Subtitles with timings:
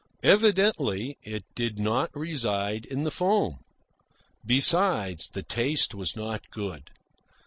[0.23, 3.59] Evidently it did not reside in the foam.
[4.43, 6.89] Besides, the taste was not good.